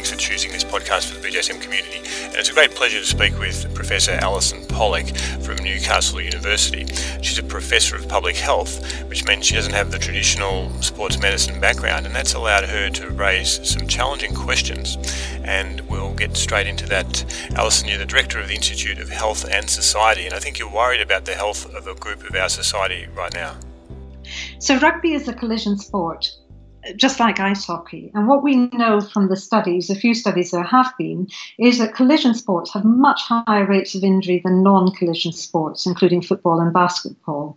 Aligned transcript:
thanks 0.00 0.12
for 0.12 0.16
choosing 0.16 0.50
this 0.50 0.64
podcast 0.64 1.12
for 1.12 1.20
the 1.20 1.28
BJSM 1.28 1.60
community. 1.60 1.98
And 1.98 2.36
it's 2.36 2.48
a 2.48 2.54
great 2.54 2.70
pleasure 2.70 3.00
to 3.00 3.04
speak 3.04 3.38
with 3.38 3.74
Professor 3.74 4.12
Allyson 4.12 4.64
Pollock 4.64 5.08
from 5.42 5.56
Newcastle 5.56 6.22
University. 6.22 6.86
She's 7.20 7.38
a 7.38 7.42
professor 7.42 7.96
of 7.96 8.08
public 8.08 8.34
health, 8.34 8.82
which 9.10 9.26
means 9.26 9.44
she 9.44 9.56
doesn't 9.56 9.74
have 9.74 9.90
the 9.90 9.98
traditional 9.98 10.70
sports 10.80 11.18
medicine 11.18 11.60
background, 11.60 12.06
and 12.06 12.14
that's 12.14 12.32
allowed 12.32 12.64
her 12.64 12.88
to 12.88 13.10
raise 13.10 13.60
some 13.68 13.86
challenging 13.86 14.34
questions. 14.34 14.96
And 15.44 15.82
we'll 15.82 16.14
get 16.14 16.34
straight 16.34 16.66
into 16.66 16.86
that. 16.86 17.22
Allyson, 17.54 17.86
you're 17.86 17.98
the 17.98 18.06
director 18.06 18.40
of 18.40 18.48
the 18.48 18.54
Institute 18.54 19.00
of 19.00 19.10
Health 19.10 19.44
and 19.44 19.68
Society, 19.68 20.24
and 20.24 20.34
I 20.34 20.38
think 20.38 20.58
you're 20.58 20.72
worried 20.72 21.02
about 21.02 21.26
the 21.26 21.34
health 21.34 21.74
of 21.74 21.86
a 21.86 21.94
group 21.94 22.26
of 22.26 22.34
our 22.34 22.48
society 22.48 23.06
right 23.14 23.34
now. 23.34 23.58
So, 24.60 24.78
rugby 24.78 25.12
is 25.12 25.28
a 25.28 25.34
collision 25.34 25.76
sport 25.76 26.32
just 26.96 27.20
like 27.20 27.40
ice 27.40 27.66
hockey. 27.66 28.10
And 28.14 28.26
what 28.26 28.42
we 28.42 28.56
know 28.68 29.00
from 29.00 29.28
the 29.28 29.36
studies, 29.36 29.90
a 29.90 29.94
few 29.94 30.14
studies 30.14 30.50
there 30.50 30.64
have 30.64 30.92
been, 30.98 31.28
is 31.58 31.78
that 31.78 31.94
collision 31.94 32.34
sports 32.34 32.72
have 32.72 32.84
much 32.84 33.20
higher 33.22 33.66
rates 33.66 33.94
of 33.94 34.04
injury 34.04 34.40
than 34.44 34.62
non 34.62 34.92
collision 34.92 35.32
sports, 35.32 35.86
including 35.86 36.22
football 36.22 36.60
and 36.60 36.72
basketball. 36.72 37.56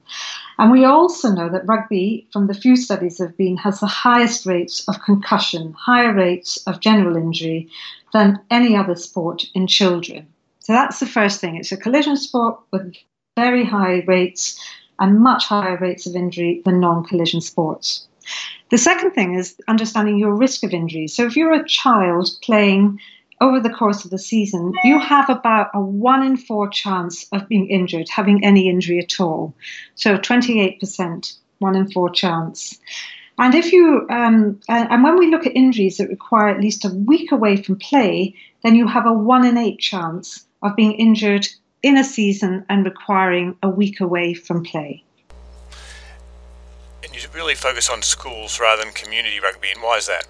And 0.58 0.72
we 0.72 0.86
also 0.86 1.32
know 1.32 1.50
that 1.50 1.68
rugby, 1.68 2.28
from 2.32 2.48
the 2.48 2.54
few 2.54 2.76
studies 2.76 3.18
there 3.18 3.28
have 3.28 3.38
been, 3.38 3.58
has 3.58 3.80
the 3.80 3.88
highest 3.88 4.46
rates 4.46 4.88
of 4.88 5.02
concussion, 5.04 5.74
higher 5.74 6.14
rates 6.14 6.58
of 6.68 6.80
general 6.80 7.16
injury 7.16 7.70
than 8.12 8.40
any 8.52 8.76
other 8.76 8.96
sport 8.96 9.46
in 9.56 9.68
children. 9.68 10.28
So 10.60 10.74
that's 10.74 11.00
the 11.00 11.06
first 11.06 11.42
thing. 11.42 11.56
It's 11.56 11.72
a 11.72 11.78
collision 11.78 12.16
sport 12.18 12.60
with 12.72 12.96
very 13.36 13.66
high 13.66 14.04
rates 14.06 14.60
and 15.00 15.20
much 15.20 15.46
higher 15.46 15.78
rates 15.78 16.06
of 16.06 16.16
injury 16.16 16.62
than 16.66 16.80
non 16.80 17.04
collision 17.04 17.42
sports. 17.42 18.08
The 18.70 18.78
second 18.78 19.12
thing 19.12 19.36
is 19.36 19.56
understanding 19.68 20.18
your 20.18 20.36
risk 20.36 20.64
of 20.64 20.74
injury. 20.74 21.08
So 21.08 21.26
if 21.26 21.36
you're 21.36 21.54
a 21.54 21.68
child 21.68 22.30
playing 22.42 23.00
over 23.42 23.60
the 23.60 23.70
course 23.70 24.06
of 24.06 24.12
the 24.12 24.18
season, 24.18 24.74
you 24.84 25.00
have 25.00 25.30
about 25.30 25.70
a 25.74 25.82
one 25.82 26.24
in 26.24 26.38
four 26.38 26.70
chance 26.70 27.28
of 27.32 27.48
being 27.50 27.70
injured, 27.70 28.08
having 28.10 28.44
any 28.44 28.70
injury 28.70 29.00
at 29.00 29.20
all. 29.20 29.54
So 29.96 30.18
28%, 30.18 31.38
one 31.60 31.76
in 31.76 31.92
four 31.92 32.10
chance. 32.10 32.80
And 33.38 33.56
if 33.56 33.74
you 33.74 34.08
um, 34.10 34.60
and 34.70 35.04
when 35.04 35.18
we 35.18 35.32
look 35.32 35.46
at 35.46 35.56
injuries 35.56 35.98
that 35.98 36.10
require 36.10 36.50
at 36.50 36.62
least 36.62 36.86
a 36.86 36.90
week 36.90 37.32
away 37.32 37.58
from 37.58 37.78
play, 37.78 38.36
then 38.64 38.76
you 38.76 38.88
have 38.88 39.06
a 39.06 39.14
one 39.14 39.46
in 39.46 39.58
eight 39.58 39.80
chance 39.80 40.46
of 40.62 40.76
being 40.76 40.94
injured 40.94 41.48
in 41.82 41.98
a 41.98 42.04
season 42.04 42.66
and 42.70 42.86
requiring 42.86 43.56
a 43.64 43.70
week 43.70 44.00
away 44.00 44.34
from 44.34 44.64
play 44.64 45.04
you 47.12 47.20
really 47.34 47.56
focus 47.56 47.90
on 47.90 48.02
schools 48.02 48.60
rather 48.60 48.84
than 48.84 48.94
community 48.94 49.40
rugby, 49.40 49.70
and 49.74 49.82
why 49.82 49.98
is 49.98 50.08
that? 50.08 50.28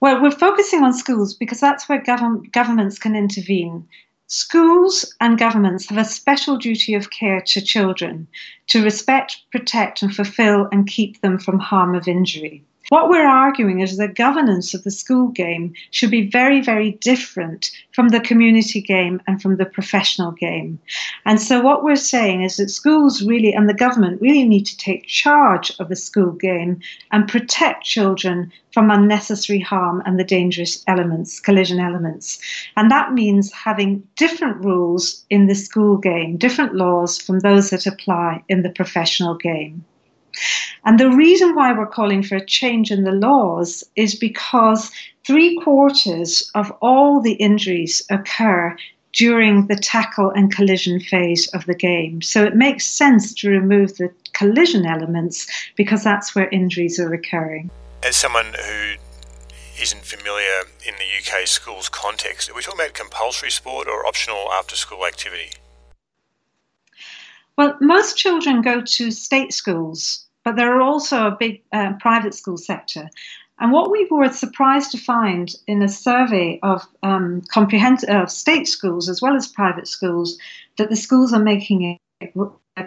Well, 0.00 0.20
we're 0.20 0.30
focusing 0.30 0.82
on 0.82 0.92
schools 0.92 1.34
because 1.34 1.60
that's 1.60 1.88
where 1.88 2.02
gov- 2.02 2.52
governments 2.52 2.98
can 2.98 3.16
intervene. 3.16 3.88
Schools 4.26 5.14
and 5.20 5.38
governments 5.38 5.88
have 5.88 5.98
a 5.98 6.04
special 6.04 6.56
duty 6.56 6.94
of 6.94 7.10
care 7.10 7.40
to 7.40 7.60
children 7.60 8.26
to 8.66 8.82
respect, 8.82 9.38
protect, 9.52 10.02
and 10.02 10.14
fulfill 10.14 10.68
and 10.72 10.86
keep 10.86 11.20
them 11.20 11.38
from 11.38 11.58
harm 11.58 11.94
of 11.94 12.08
injury. 12.08 12.64
What 12.88 13.08
we're 13.08 13.26
arguing 13.26 13.80
is 13.80 13.96
the 13.96 14.06
governance 14.06 14.72
of 14.72 14.84
the 14.84 14.92
school 14.92 15.26
game 15.26 15.74
should 15.90 16.10
be 16.10 16.30
very, 16.30 16.60
very 16.60 16.92
different 16.92 17.72
from 17.90 18.10
the 18.10 18.20
community 18.20 18.80
game 18.80 19.20
and 19.26 19.42
from 19.42 19.56
the 19.56 19.66
professional 19.66 20.30
game. 20.30 20.78
And 21.24 21.40
so, 21.40 21.60
what 21.60 21.82
we're 21.82 21.96
saying 21.96 22.42
is 22.42 22.58
that 22.58 22.68
schools 22.68 23.24
really 23.24 23.52
and 23.52 23.68
the 23.68 23.74
government 23.74 24.20
really 24.20 24.46
need 24.46 24.66
to 24.66 24.76
take 24.76 25.08
charge 25.08 25.72
of 25.80 25.88
the 25.88 25.96
school 25.96 26.30
game 26.30 26.78
and 27.10 27.26
protect 27.26 27.82
children 27.82 28.52
from 28.72 28.92
unnecessary 28.92 29.58
harm 29.58 30.00
and 30.06 30.16
the 30.16 30.22
dangerous 30.22 30.84
elements, 30.86 31.40
collision 31.40 31.80
elements. 31.80 32.38
And 32.76 32.88
that 32.92 33.12
means 33.12 33.52
having 33.52 34.06
different 34.14 34.64
rules 34.64 35.24
in 35.28 35.48
the 35.48 35.56
school 35.56 35.96
game, 35.96 36.36
different 36.36 36.76
laws 36.76 37.18
from 37.18 37.40
those 37.40 37.70
that 37.70 37.84
apply 37.84 38.44
in 38.48 38.62
the 38.62 38.70
professional 38.70 39.34
game. 39.34 39.84
And 40.84 41.00
the 41.00 41.10
reason 41.10 41.54
why 41.54 41.72
we're 41.72 41.86
calling 41.86 42.22
for 42.22 42.36
a 42.36 42.44
change 42.44 42.90
in 42.90 43.04
the 43.04 43.12
laws 43.12 43.82
is 43.96 44.14
because 44.14 44.90
three 45.26 45.58
quarters 45.62 46.48
of 46.54 46.70
all 46.80 47.20
the 47.20 47.34
injuries 47.34 48.02
occur 48.10 48.76
during 49.12 49.66
the 49.66 49.76
tackle 49.76 50.30
and 50.30 50.54
collision 50.54 51.00
phase 51.00 51.48
of 51.48 51.64
the 51.66 51.74
game. 51.74 52.20
So 52.22 52.44
it 52.44 52.54
makes 52.54 52.86
sense 52.86 53.34
to 53.34 53.48
remove 53.48 53.96
the 53.96 54.12
collision 54.34 54.86
elements 54.86 55.46
because 55.74 56.04
that's 56.04 56.34
where 56.34 56.48
injuries 56.50 57.00
are 57.00 57.12
occurring. 57.12 57.70
As 58.02 58.14
someone 58.14 58.54
who 58.54 58.94
isn't 59.80 60.04
familiar 60.04 60.64
in 60.86 60.94
the 60.96 61.04
UK 61.18 61.46
schools 61.46 61.88
context, 61.88 62.50
are 62.50 62.54
we 62.54 62.62
talking 62.62 62.80
about 62.80 62.94
compulsory 62.94 63.50
sport 63.50 63.88
or 63.88 64.06
optional 64.06 64.52
after 64.52 64.76
school 64.76 65.06
activity? 65.06 65.50
Well, 67.56 67.76
most 67.80 68.18
children 68.18 68.60
go 68.60 68.82
to 68.82 69.10
state 69.10 69.54
schools 69.54 70.25
but 70.46 70.54
there 70.54 70.72
are 70.76 70.80
also 70.80 71.26
a 71.26 71.36
big 71.36 71.60
uh, 71.72 71.94
private 71.98 72.32
school 72.32 72.56
sector. 72.56 73.10
And 73.58 73.72
what 73.72 73.90
we 73.90 74.06
were 74.08 74.30
surprised 74.30 74.92
to 74.92 74.98
find 74.98 75.52
in 75.66 75.82
a 75.82 75.88
survey 75.88 76.60
of 76.62 76.86
um, 77.02 77.42
comprehensive 77.48 78.10
of 78.10 78.30
state 78.30 78.68
schools 78.68 79.08
as 79.08 79.20
well 79.20 79.34
as 79.34 79.48
private 79.48 79.88
schools 79.88 80.38
that 80.78 80.88
the 80.88 80.94
schools 80.94 81.32
are 81.32 81.42
making 81.42 81.98
it 82.20 82.32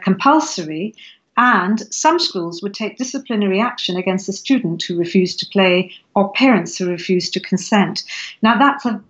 compulsory, 0.04 0.94
and 1.36 1.82
some 1.94 2.18
schools 2.18 2.64
would 2.64 2.74
take 2.74 2.98
disciplinary 2.98 3.60
action 3.60 3.98
against 3.98 4.30
a 4.30 4.34
student 4.34 4.82
who 4.84 4.98
refused 4.98 5.40
to 5.40 5.46
play 5.48 5.92
or 6.16 6.32
parents 6.32 6.78
who 6.78 6.88
refused 6.88 7.34
to 7.34 7.42
consent. 7.42 8.04
Now, 8.42 8.58
that's 8.58 8.86
a 8.86 9.04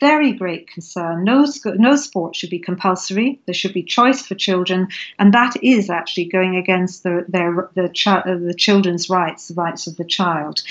very 0.00 0.32
great 0.32 0.68
concern. 0.68 1.24
No, 1.24 1.44
no 1.76 1.96
sport 1.96 2.36
should 2.36 2.50
be 2.50 2.58
compulsory. 2.58 3.40
There 3.46 3.54
should 3.54 3.74
be 3.74 3.82
choice 3.82 4.24
for 4.24 4.34
children, 4.34 4.88
and 5.18 5.34
that 5.34 5.54
is 5.62 5.90
actually 5.90 6.26
going 6.26 6.56
against 6.56 7.02
the, 7.02 7.24
their, 7.28 7.68
the, 7.74 7.90
uh, 8.06 8.38
the 8.38 8.54
children's 8.54 9.10
rights, 9.10 9.48
the 9.48 9.54
rights 9.54 9.86
of 9.86 9.96
the 9.96 10.04
child. 10.04 10.62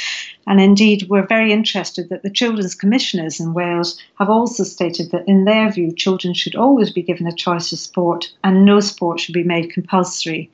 And 0.47 0.61
indeed, 0.61 1.07
we're 1.09 1.27
very 1.27 1.51
interested 1.51 2.07
that 2.09 2.23
the 2.23 2.29
Children's 2.29 2.73
Commissioners 2.73 3.39
in 3.39 3.53
Wales 3.53 3.99
have 4.17 4.29
also 4.29 4.63
stated 4.63 5.11
that, 5.11 5.27
in 5.27 5.43
their 5.43 5.69
view, 5.69 5.91
children 5.91 6.33
should 6.33 6.55
always 6.55 6.91
be 6.91 7.01
given 7.01 7.27
a 7.27 7.35
choice 7.35 7.73
of 7.73 7.79
sport, 7.79 8.31
and 8.45 8.63
no 8.63 8.79
sport 8.79 9.19
should 9.19 9.33
be 9.33 9.43
made 9.43 9.73
compulsory. 9.73 10.49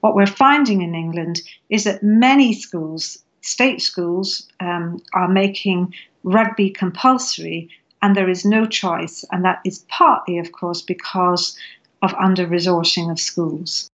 What 0.00 0.16
we're 0.16 0.26
finding 0.26 0.82
in 0.82 0.94
England 0.94 1.42
is 1.70 1.84
that 1.84 2.02
many 2.02 2.52
schools, 2.52 3.18
state 3.40 3.80
schools, 3.80 4.48
um, 4.58 5.00
are 5.14 5.28
making 5.28 5.94
rugby 6.24 6.70
compulsory 6.70 7.70
and 8.06 8.14
there 8.14 8.28
is 8.28 8.44
no 8.44 8.64
choice. 8.66 9.24
And 9.32 9.44
that 9.44 9.60
is 9.64 9.84
partly, 9.88 10.38
of 10.38 10.52
course, 10.52 10.80
because 10.80 11.58
of 12.02 12.14
under 12.14 12.46
resourcing 12.46 13.10
of 13.10 13.18
schools. 13.18 13.88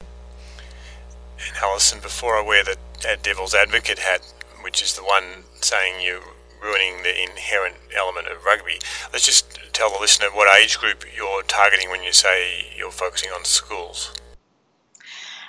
And 0.00 1.56
Allyson, 1.62 2.00
before 2.00 2.34
I 2.34 2.40
wear 2.40 2.64
the 2.64 2.78
devil's 3.22 3.54
advocate 3.54 3.98
hat, 3.98 4.22
which 4.62 4.80
is 4.80 4.96
the 4.96 5.02
one 5.02 5.44
saying 5.60 6.00
you're 6.02 6.22
ruining 6.62 7.02
the 7.02 7.22
inherent 7.22 7.76
element 7.94 8.28
of 8.28 8.42
rugby, 8.42 8.78
let's 9.12 9.26
just 9.26 9.58
tell 9.74 9.92
the 9.92 10.00
listener 10.00 10.28
what 10.28 10.48
age 10.58 10.78
group 10.78 11.04
you're 11.14 11.42
targeting 11.42 11.90
when 11.90 12.02
you 12.02 12.14
say 12.14 12.72
you're 12.74 12.90
focusing 12.90 13.28
on 13.32 13.44
schools. 13.44 14.14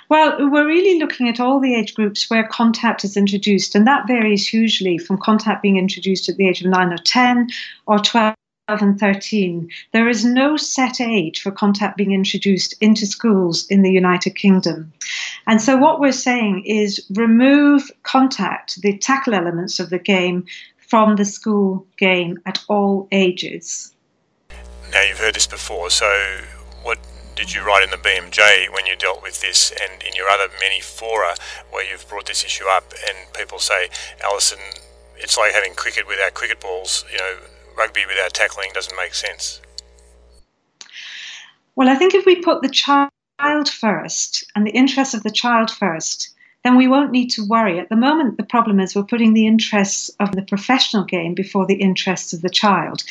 Well, 0.08 0.50
we're 0.50 0.66
really 0.66 0.98
looking 0.98 1.28
at 1.28 1.40
all 1.40 1.60
the 1.60 1.74
age 1.74 1.94
groups 1.94 2.28
where 2.28 2.46
contact 2.46 3.04
is 3.04 3.16
introduced, 3.16 3.74
and 3.74 3.86
that 3.86 4.06
varies 4.06 4.46
hugely 4.46 4.98
from 4.98 5.18
contact 5.18 5.62
being 5.62 5.76
introduced 5.76 6.28
at 6.28 6.36
the 6.36 6.48
age 6.48 6.60
of 6.60 6.70
9 6.70 6.92
or 6.92 6.98
10 6.98 7.48
or 7.86 7.98
12 7.98 8.34
and 8.68 8.98
13. 8.98 9.68
There 9.92 10.08
is 10.08 10.24
no 10.24 10.56
set 10.56 11.00
age 11.00 11.40
for 11.40 11.50
contact 11.50 11.96
being 11.96 12.12
introduced 12.12 12.74
into 12.80 13.06
schools 13.06 13.66
in 13.68 13.82
the 13.82 13.92
United 13.92 14.36
Kingdom. 14.36 14.92
And 15.46 15.60
so, 15.60 15.76
what 15.76 16.00
we're 16.00 16.12
saying 16.12 16.64
is 16.64 17.04
remove 17.14 17.90
contact, 18.02 18.80
the 18.82 18.96
tackle 18.98 19.34
elements 19.34 19.80
of 19.80 19.90
the 19.90 19.98
game, 19.98 20.46
from 20.76 21.16
the 21.16 21.24
school 21.24 21.86
game 21.98 22.38
at 22.46 22.62
all 22.68 23.08
ages. 23.10 23.92
Now, 24.92 25.02
you've 25.02 25.18
heard 25.18 25.34
this 25.34 25.46
before, 25.46 25.90
so 25.90 26.06
what 26.82 26.98
did 27.34 27.52
you 27.52 27.64
write 27.64 27.82
in 27.82 27.90
the 27.90 27.96
BMJ 27.96 28.72
when 28.72 28.86
you 28.86 28.96
dealt 28.96 29.22
with 29.22 29.40
this 29.40 29.70
and 29.70 30.02
in 30.02 30.14
your 30.14 30.28
other 30.28 30.46
many 30.60 30.80
fora 30.80 31.34
where 31.70 31.84
you've 31.88 32.08
brought 32.08 32.26
this 32.26 32.44
issue 32.44 32.66
up 32.68 32.92
and 33.08 33.32
people 33.34 33.58
say, 33.58 33.88
Allyson, 34.22 34.58
it's 35.16 35.36
like 35.36 35.52
having 35.52 35.74
cricket 35.74 36.06
without 36.06 36.34
cricket 36.34 36.60
balls, 36.60 37.04
you 37.10 37.18
know, 37.18 37.36
rugby 37.76 38.06
without 38.06 38.32
tackling 38.32 38.70
doesn't 38.72 38.96
make 38.96 39.14
sense? 39.14 39.60
Well, 41.76 41.88
I 41.88 41.96
think 41.96 42.14
if 42.14 42.24
we 42.24 42.36
put 42.36 42.62
the 42.62 42.68
child 42.68 43.10
first 43.68 44.44
and 44.54 44.66
the 44.66 44.70
interests 44.70 45.14
of 45.14 45.24
the 45.24 45.30
child 45.30 45.70
first, 45.70 46.33
then 46.64 46.76
we 46.76 46.88
won't 46.88 47.12
need 47.12 47.30
to 47.30 47.46
worry. 47.46 47.78
At 47.78 47.90
the 47.90 47.96
moment, 47.96 48.38
the 48.38 48.42
problem 48.42 48.80
is 48.80 48.94
we're 48.94 49.04
putting 49.04 49.34
the 49.34 49.46
interests 49.46 50.10
of 50.18 50.32
the 50.32 50.42
professional 50.42 51.04
game 51.04 51.34
before 51.34 51.66
the 51.66 51.74
interests 51.74 52.32
of 52.32 52.40
the 52.40 52.48
child. 52.48 53.04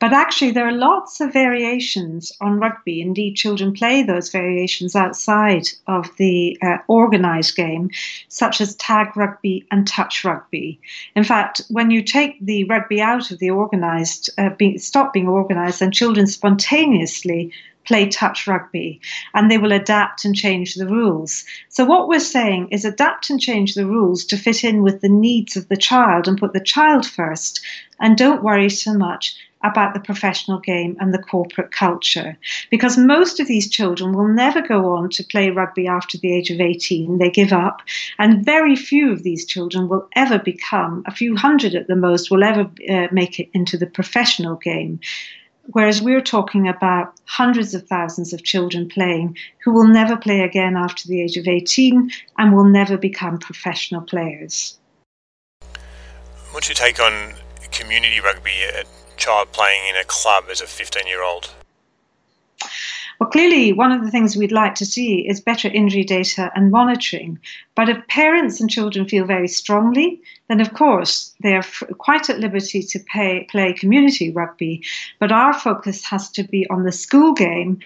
But 0.00 0.12
actually, 0.12 0.50
there 0.50 0.66
are 0.66 0.72
lots 0.72 1.20
of 1.20 1.32
variations 1.32 2.32
on 2.40 2.58
rugby. 2.58 3.00
Indeed, 3.00 3.36
children 3.36 3.72
play 3.72 4.02
those 4.02 4.30
variations 4.30 4.96
outside 4.96 5.68
of 5.86 6.10
the 6.16 6.58
uh, 6.62 6.78
organised 6.88 7.54
game, 7.54 7.90
such 8.28 8.60
as 8.60 8.74
tag 8.74 9.16
rugby 9.16 9.64
and 9.70 9.86
touch 9.86 10.24
rugby. 10.24 10.80
In 11.14 11.22
fact, 11.22 11.62
when 11.70 11.90
you 11.90 12.02
take 12.02 12.44
the 12.44 12.64
rugby 12.64 13.00
out 13.00 13.30
of 13.30 13.38
the 13.38 13.52
organised, 13.52 14.30
uh, 14.36 14.50
stop 14.78 15.12
being 15.12 15.28
organised, 15.28 15.78
then 15.78 15.92
children 15.92 16.26
spontaneously 16.26 17.52
play 17.86 18.08
touch 18.08 18.46
rugby 18.46 19.00
and 19.34 19.50
they 19.50 19.58
will 19.58 19.72
adapt 19.72 20.24
and 20.24 20.34
change 20.34 20.74
the 20.74 20.86
rules. 20.86 21.44
So, 21.68 21.84
what 21.84 22.08
we're 22.08 22.20
saying 22.20 22.68
is 22.70 22.84
adapt 22.84 23.30
and 23.30 23.40
change 23.40 23.74
the 23.74 23.86
rules 23.86 24.24
to 24.26 24.36
fit 24.36 24.64
in 24.64 24.82
with 24.82 25.00
the 25.00 25.08
needs 25.08 25.56
of 25.56 25.68
the 25.68 25.76
child 25.76 26.28
and 26.28 26.38
put 26.38 26.52
the 26.52 26.60
child 26.60 27.06
first 27.06 27.64
and 28.00 28.16
don't 28.16 28.42
worry 28.42 28.68
so 28.68 28.92
much 28.92 29.36
about 29.62 29.94
the 29.94 30.00
professional 30.00 30.60
game 30.60 30.96
and 31.00 31.12
the 31.12 31.22
corporate 31.22 31.72
culture. 31.72 32.36
Because 32.70 32.96
most 32.96 33.40
of 33.40 33.48
these 33.48 33.68
children 33.68 34.12
will 34.12 34.28
never 34.28 34.60
go 34.60 34.94
on 34.94 35.10
to 35.10 35.24
play 35.24 35.50
rugby 35.50 35.86
after 35.86 36.18
the 36.18 36.34
age 36.34 36.50
of 36.50 36.60
18. 36.60 37.18
They 37.18 37.30
give 37.30 37.52
up. 37.52 37.82
And 38.18 38.44
very 38.44 38.76
few 38.76 39.12
of 39.12 39.22
these 39.22 39.44
children 39.44 39.88
will 39.88 40.08
ever 40.14 40.38
become, 40.38 41.02
a 41.06 41.14
few 41.14 41.36
hundred 41.36 41.74
at 41.74 41.88
the 41.88 41.96
most, 41.96 42.30
will 42.30 42.44
ever 42.44 42.70
uh, 42.88 43.08
make 43.10 43.40
it 43.40 43.48
into 43.52 43.76
the 43.76 43.86
professional 43.86 44.56
game. 44.56 45.00
Whereas 45.72 46.00
we're 46.00 46.20
talking 46.20 46.68
about 46.68 47.14
hundreds 47.24 47.74
of 47.74 47.86
thousands 47.88 48.32
of 48.32 48.44
children 48.44 48.88
playing 48.88 49.36
who 49.64 49.72
will 49.72 49.86
never 49.86 50.16
play 50.16 50.40
again 50.40 50.76
after 50.76 51.08
the 51.08 51.20
age 51.20 51.36
of 51.36 51.48
18 51.48 52.10
and 52.38 52.54
will 52.54 52.64
never 52.64 52.96
become 52.96 53.38
professional 53.38 54.00
players. 54.00 54.78
What's 56.52 56.68
your 56.68 56.76
take 56.76 57.00
on 57.00 57.34
community 57.72 58.20
rugby, 58.20 58.62
a 58.62 58.84
child 59.16 59.52
playing 59.52 59.82
in 59.90 59.96
a 59.96 60.04
club 60.04 60.44
as 60.50 60.60
a 60.60 60.66
15 60.66 61.06
year 61.06 61.22
old? 61.22 61.50
Well, 63.18 63.30
clearly, 63.30 63.72
one 63.72 63.92
of 63.92 64.04
the 64.04 64.10
things 64.10 64.36
we'd 64.36 64.52
like 64.52 64.74
to 64.76 64.84
see 64.84 65.26
is 65.26 65.40
better 65.40 65.68
injury 65.68 66.04
data 66.04 66.50
and 66.54 66.70
monitoring. 66.70 67.38
But 67.74 67.88
if 67.88 68.06
parents 68.08 68.60
and 68.60 68.68
children 68.68 69.08
feel 69.08 69.24
very 69.24 69.48
strongly, 69.48 70.20
then 70.48 70.60
of 70.60 70.74
course 70.74 71.34
they 71.42 71.54
are 71.54 71.64
quite 71.98 72.28
at 72.28 72.40
liberty 72.40 72.82
to 72.82 72.98
pay, 73.00 73.46
play 73.50 73.72
community 73.72 74.32
rugby. 74.32 74.84
But 75.18 75.32
our 75.32 75.54
focus 75.54 76.04
has 76.04 76.30
to 76.32 76.42
be 76.42 76.68
on 76.68 76.84
the 76.84 76.92
school 76.92 77.32
game 77.32 77.80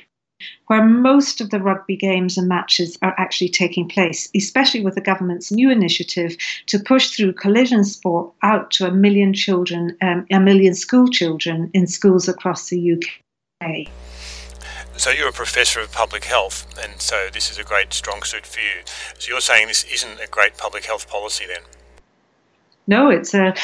where 0.66 0.84
most 0.84 1.40
of 1.40 1.50
the 1.50 1.60
rugby 1.60 1.96
games 1.96 2.38
and 2.38 2.48
matches 2.48 2.98
are 3.02 3.14
actually 3.18 3.50
taking 3.50 3.88
place, 3.88 4.28
especially 4.34 4.82
with 4.82 4.94
the 4.94 5.00
government's 5.00 5.52
new 5.52 5.70
initiative 5.70 6.36
to 6.66 6.78
push 6.78 7.10
through 7.10 7.34
collision 7.34 7.84
sport 7.84 8.32
out 8.42 8.70
to 8.70 8.86
a 8.86 8.90
million 8.90 9.34
children, 9.34 9.96
um, 10.00 10.26
a 10.30 10.40
million 10.40 10.74
school 10.74 11.08
children 11.08 11.70
in 11.74 11.86
schools 11.86 12.26
across 12.26 12.68
the 12.68 12.92
UK. 12.92 13.86
So 15.00 15.08
you're 15.08 15.30
a 15.30 15.32
professor 15.32 15.80
of 15.80 15.90
public 15.90 16.24
health, 16.24 16.66
and 16.84 17.00
so 17.00 17.28
this 17.32 17.50
is 17.50 17.56
a 17.56 17.64
great 17.64 17.94
strong 17.94 18.22
suit 18.22 18.44
for 18.44 18.60
you. 18.60 18.82
So 19.18 19.30
you're 19.30 19.40
saying 19.40 19.68
this 19.68 19.82
isn't 19.84 20.20
a 20.20 20.26
great 20.26 20.58
public 20.58 20.84
health 20.84 21.08
policy 21.08 21.46
then? 21.46 21.62
No, 22.86 23.08
it's 23.08 23.32
a. 23.32 23.54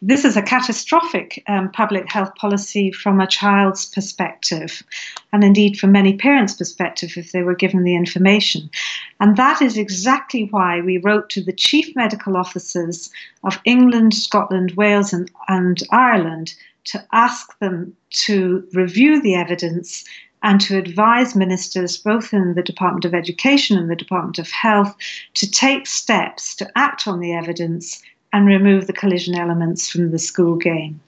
This 0.00 0.24
is 0.24 0.36
a 0.36 0.42
catastrophic 0.42 1.42
um, 1.48 1.72
public 1.72 2.08
health 2.08 2.32
policy 2.36 2.92
from 2.92 3.20
a 3.20 3.26
child's 3.26 3.86
perspective, 3.86 4.84
and 5.32 5.42
indeed 5.42 5.80
from 5.80 5.90
many 5.90 6.16
parents' 6.16 6.54
perspective 6.54 7.14
if 7.16 7.32
they 7.32 7.42
were 7.42 7.56
given 7.56 7.82
the 7.82 7.96
information. 7.96 8.70
And 9.18 9.36
that 9.36 9.60
is 9.60 9.76
exactly 9.76 10.46
why 10.52 10.80
we 10.80 10.98
wrote 10.98 11.28
to 11.30 11.42
the 11.42 11.52
chief 11.52 11.92
medical 11.96 12.36
officers 12.36 13.10
of 13.42 13.58
England, 13.64 14.14
Scotland, 14.14 14.74
Wales, 14.76 15.12
and, 15.12 15.28
and 15.48 15.82
Ireland 15.90 16.54
to 16.84 17.04
ask 17.10 17.58
them 17.58 17.96
to 18.10 18.64
review 18.74 19.20
the 19.20 19.34
evidence 19.34 20.04
and 20.44 20.60
to 20.60 20.76
advise 20.76 21.34
ministers, 21.34 21.96
both 21.96 22.34
in 22.34 22.54
the 22.54 22.62
Department 22.62 23.06
of 23.06 23.14
Education 23.14 23.78
and 23.78 23.90
the 23.90 23.96
Department 23.96 24.38
of 24.38 24.50
Health, 24.50 24.94
to 25.32 25.50
take 25.50 25.86
steps 25.86 26.54
to 26.56 26.70
act 26.76 27.08
on 27.08 27.18
the 27.18 27.32
evidence 27.32 28.02
and 28.32 28.46
remove 28.46 28.86
the 28.86 28.92
collision 28.92 29.34
elements 29.34 29.88
from 29.88 30.10
the 30.10 30.18
school 30.18 30.56
game. 30.56 31.00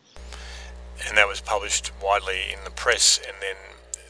And 1.06 1.18
that 1.18 1.28
was 1.28 1.42
published 1.42 1.92
widely 2.02 2.50
in 2.50 2.64
the 2.64 2.70
press, 2.70 3.20
and 3.24 3.36
then 3.42 3.56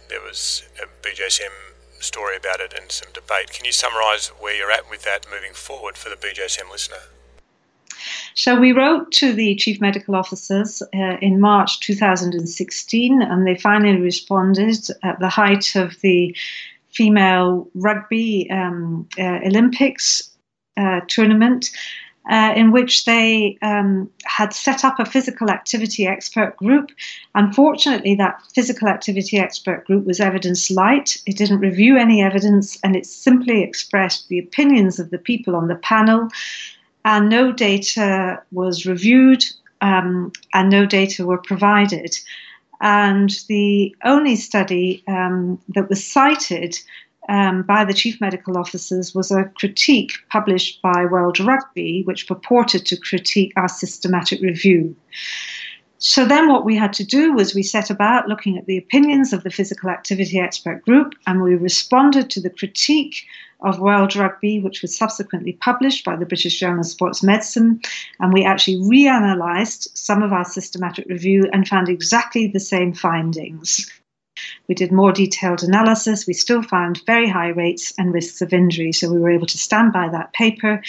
there 0.09 0.21
was 0.21 0.63
a 0.81 0.87
BJSM 1.05 1.51
story 1.99 2.37
about 2.37 2.61
it 2.61 2.73
and 2.73 2.93
some 2.93 3.09
debate. 3.13 3.51
Can 3.51 3.65
you 3.65 3.73
summarise 3.73 4.29
where 4.29 4.55
you're 4.55 4.71
at 4.71 4.89
with 4.89 5.03
that 5.03 5.27
moving 5.29 5.55
forward 5.55 5.97
for 5.97 6.09
the 6.09 6.17
BJSM 6.17 6.71
listener? 6.71 7.03
So 8.35 8.59
we 8.59 8.73
wrote 8.73 9.13
to 9.13 9.33
the 9.33 9.55
chief 9.57 9.81
medical 9.81 10.15
officers 10.15 10.83
uh, 10.95 11.17
in 11.21 11.41
March 11.41 11.81
2016, 11.81 13.23
and 13.23 13.47
they 13.47 13.57
finally 13.57 14.01
responded 14.01 14.77
at 15.03 15.19
the 15.21 15.29
height 15.29 15.75
of 15.77 16.01
the 16.01 16.37
female 16.91 17.69
rugby 17.75 18.51
um, 18.51 19.09
uh, 19.19 19.41
Olympics 19.45 20.31
uh, 20.77 21.01
tournament. 21.09 21.71
Uh, 22.29 22.53
in 22.57 22.73
which 22.73 23.05
they 23.05 23.57
um, 23.63 24.11
had 24.25 24.53
set 24.53 24.85
up 24.85 24.99
a 24.99 25.05
physical 25.05 25.49
activity 25.49 26.09
expert 26.09 26.57
group. 26.57 26.91
Unfortunately, 27.37 28.17
that 28.17 28.43
physical 28.53 28.89
activity 28.89 29.39
expert 29.39 29.87
group 29.87 30.05
was 30.05 30.19
evidence 30.19 30.69
light. 30.69 31.23
It 31.25 31.37
didn't 31.37 31.61
review 31.61 31.97
any 31.97 32.21
evidence 32.25 32.81
and 32.83 32.97
it 32.97 33.07
simply 33.07 33.63
expressed 33.63 34.29
the 34.29 34.41
opinions 34.41 34.99
of 34.99 35.11
the 35.11 35.19
people 35.19 35.55
on 35.55 35.69
the 35.69 35.77
panel 35.77 36.29
and 37.07 37.29
no 37.29 37.53
data 37.53 38.43
was 38.51 38.85
reviewed 38.85 39.45
um, 39.81 40.33
and 40.53 40.69
no 40.69 40.85
data 40.85 41.25
were 41.25 41.39
provided. 41.39 42.19
And 42.81 43.31
the 43.49 43.95
only 44.05 44.35
study 44.35 45.05
um, 45.07 45.59
that 45.69 45.89
was 45.89 46.05
cited 46.05 46.77
um, 47.29 47.63
by 47.63 47.85
the 47.85 47.95
chief 47.95 48.21
medical 48.21 48.59
officers 48.59 49.15
was 49.15 49.31
a 49.31 49.45
critique 49.55 50.13
published 50.31 50.83
by 50.83 51.07
World 51.07 51.39
Rugby, 51.39 52.03
which 52.03 52.27
purported 52.27 52.85
to 52.87 52.97
critique 52.97 53.53
our 53.57 53.69
systematic 53.69 54.41
review. 54.43 54.95
So 55.99 56.27
then, 56.27 56.49
what 56.49 56.65
we 56.65 56.77
had 56.77 56.93
to 56.95 57.05
do 57.05 57.33
was 57.33 57.55
we 57.55 57.63
set 57.63 57.89
about 57.89 58.29
looking 58.29 58.59
at 58.59 58.67
the 58.67 58.77
opinions 58.77 59.33
of 59.33 59.45
the 59.45 59.51
physical 59.51 59.89
activity 59.89 60.39
expert 60.39 60.85
group 60.85 61.15
and 61.27 61.43
we 61.43 61.55
responded 61.55 62.29
to 62.31 62.41
the 62.41 62.51
critique 62.51 63.25
of 63.61 63.81
World 63.81 64.15
Rugby, 64.15 64.61
which 64.61 64.83
was 64.83 64.97
subsequently 64.97 65.55
published 65.55 66.05
by 66.05 66.15
the 66.17 66.27
British 66.27 66.59
Journal 66.59 66.81
of 66.81 66.87
Sports 66.87 67.23
Medicine. 67.23 67.81
And 68.21 68.33
we 68.33 68.45
actually 68.45 68.77
reanalyzed 68.77 69.89
some 69.97 70.23
of 70.23 70.33
our 70.33 70.45
systematic 70.45 71.07
review 71.07 71.49
and 71.53 71.67
found 71.67 71.89
exactly 71.89 72.47
the 72.47 72.61
same 72.61 72.93
findings. 72.93 73.91
We 74.69 74.75
did 74.75 74.93
more 74.93 75.13
detailed 75.13 75.63
analysis. 75.63 76.27
We 76.27 76.35
still 76.35 76.63
found 76.63 77.01
very 77.07 77.29
high 77.29 77.49
rates 77.49 77.95
and 77.97 78.13
risks 78.13 78.43
of 78.43 78.53
injury, 78.53 78.93
so 78.93 79.11
we 79.11 79.19
were 79.19 79.31
able 79.31 79.47
to 79.47 79.59
stand 79.59 79.95
by 79.95 80.11
that 80.11 80.35
paper. 80.35 80.83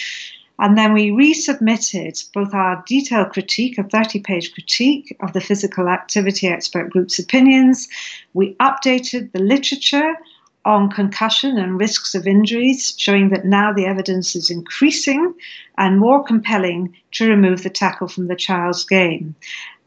And 0.60 0.76
then 0.76 0.92
we 0.92 1.10
resubmitted 1.10 2.32
both 2.32 2.52
our 2.52 2.82
detailed 2.86 3.30
critique, 3.30 3.78
a 3.78 3.84
30 3.84 4.20
page 4.20 4.52
critique 4.52 5.16
of 5.20 5.32
the 5.32 5.40
physical 5.40 5.88
activity 5.88 6.48
expert 6.48 6.90
group's 6.90 7.18
opinions. 7.18 7.88
We 8.34 8.54
updated 8.54 9.32
the 9.32 9.38
literature 9.38 10.16
on 10.64 10.90
concussion 10.90 11.56
and 11.58 11.80
risks 11.80 12.14
of 12.14 12.26
injuries, 12.26 12.94
showing 12.98 13.30
that 13.30 13.44
now 13.44 13.72
the 13.72 13.86
evidence 13.86 14.34
is 14.34 14.50
increasing 14.50 15.32
and 15.78 15.98
more 15.98 16.22
compelling 16.24 16.94
to 17.12 17.28
remove 17.28 17.62
the 17.62 17.70
tackle 17.70 18.08
from 18.08 18.26
the 18.26 18.36
child's 18.36 18.84
game. 18.84 19.34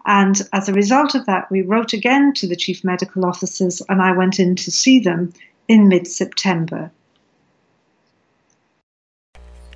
And 0.06 0.42
as 0.54 0.68
a 0.68 0.74
result 0.74 1.14
of 1.14 1.26
that, 1.26 1.52
we 1.52 1.62
wrote 1.62 1.94
again 1.94 2.34
to 2.36 2.48
the 2.48 2.56
chief 2.56 2.84
medical 2.84 3.26
officers, 3.26 3.82
and 3.90 4.02
I 4.02 4.14
went 4.14 4.40
in 4.40 4.56
to 4.56 4.72
see 4.72 5.00
them 5.00 5.34
in 5.68 5.88
mid 5.88 6.08
September. 6.08 6.92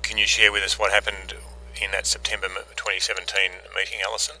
Can 0.06 0.18
you 0.18 0.26
share 0.26 0.52
with 0.52 0.62
us 0.62 0.78
what 0.78 0.92
happened 0.92 1.34
in 1.82 1.90
that 1.90 2.06
September 2.06 2.46
2017 2.76 3.50
meeting, 3.74 3.98
Allyson? 4.06 4.36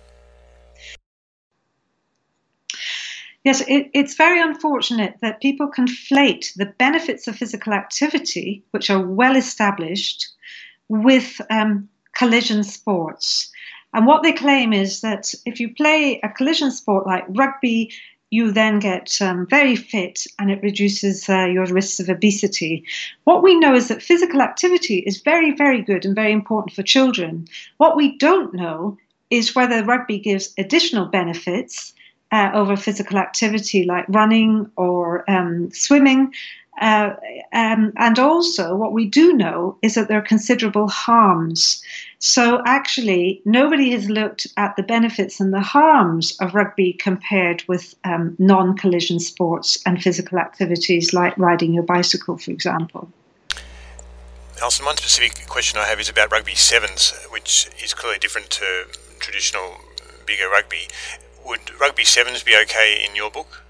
Yes, 3.42 3.62
it, 3.66 3.90
it's 3.92 4.14
very 4.14 4.40
unfortunate 4.40 5.16
that 5.22 5.40
people 5.40 5.68
conflate 5.68 6.54
the 6.54 6.66
benefits 6.78 7.26
of 7.26 7.34
physical 7.34 7.72
activity, 7.72 8.64
which 8.70 8.90
are 8.90 9.04
well 9.04 9.34
established, 9.34 10.28
with 10.88 11.40
um, 11.50 11.88
collision 12.14 12.62
sports. 12.62 13.50
And 13.92 14.06
what 14.06 14.22
they 14.22 14.32
claim 14.32 14.72
is 14.72 15.00
that 15.00 15.34
if 15.46 15.58
you 15.58 15.74
play 15.74 16.20
a 16.22 16.28
collision 16.28 16.70
sport 16.70 17.08
like 17.08 17.24
rugby, 17.30 17.92
you 18.30 18.50
then 18.50 18.78
get 18.78 19.20
um, 19.20 19.46
very 19.46 19.76
fit 19.76 20.26
and 20.38 20.50
it 20.50 20.62
reduces 20.62 21.28
uh, 21.28 21.44
your 21.44 21.66
risks 21.66 22.00
of 22.00 22.08
obesity. 22.08 22.84
What 23.24 23.42
we 23.42 23.58
know 23.58 23.74
is 23.74 23.88
that 23.88 24.02
physical 24.02 24.42
activity 24.42 24.98
is 24.98 25.20
very, 25.20 25.52
very 25.52 25.82
good 25.82 26.04
and 26.04 26.14
very 26.14 26.32
important 26.32 26.74
for 26.74 26.82
children. 26.82 27.46
What 27.76 27.96
we 27.96 28.16
don't 28.18 28.52
know 28.52 28.98
is 29.30 29.54
whether 29.54 29.84
rugby 29.84 30.18
gives 30.18 30.52
additional 30.58 31.06
benefits 31.06 31.92
uh, 32.32 32.50
over 32.54 32.76
physical 32.76 33.18
activity 33.18 33.84
like 33.84 34.04
running 34.08 34.70
or 34.76 35.28
um, 35.30 35.70
swimming. 35.72 36.32
Uh, 36.80 37.14
um, 37.52 37.92
and 37.96 38.18
also, 38.18 38.76
what 38.76 38.92
we 38.92 39.06
do 39.06 39.32
know 39.32 39.78
is 39.80 39.94
that 39.94 40.08
there 40.08 40.18
are 40.18 40.22
considerable 40.22 40.88
harms. 40.88 41.82
So, 42.18 42.62
actually, 42.66 43.40
nobody 43.44 43.90
has 43.92 44.10
looked 44.10 44.46
at 44.56 44.76
the 44.76 44.82
benefits 44.82 45.40
and 45.40 45.54
the 45.54 45.60
harms 45.60 46.36
of 46.40 46.54
rugby 46.54 46.92
compared 46.92 47.64
with 47.66 47.94
um, 48.04 48.36
non 48.38 48.76
collision 48.76 49.18
sports 49.20 49.78
and 49.86 50.02
physical 50.02 50.38
activities 50.38 51.14
like 51.14 51.36
riding 51.38 51.72
your 51.72 51.82
bicycle, 51.82 52.36
for 52.36 52.50
example. 52.50 53.08
Allyson, 54.60 54.86
one 54.86 54.96
specific 54.96 55.46
question 55.48 55.78
I 55.78 55.84
have 55.84 56.00
is 56.00 56.08
about 56.08 56.32
rugby 56.32 56.54
sevens, 56.54 57.12
which 57.30 57.68
is 57.82 57.92
clearly 57.92 58.18
different 58.18 58.48
to 58.50 58.86
traditional 59.18 59.76
bigger 60.26 60.48
rugby. 60.48 60.88
Would 61.44 61.78
rugby 61.78 62.04
sevens 62.04 62.42
be 62.42 62.56
okay 62.56 63.04
in 63.06 63.14
your 63.14 63.30
book? 63.30 63.65